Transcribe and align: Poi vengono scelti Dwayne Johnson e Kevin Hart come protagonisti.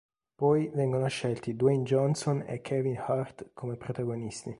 Poi 0.35 0.67
vengono 0.73 1.05
scelti 1.07 1.55
Dwayne 1.55 1.83
Johnson 1.83 2.43
e 2.47 2.61
Kevin 2.61 2.97
Hart 2.97 3.51
come 3.53 3.75
protagonisti. 3.77 4.49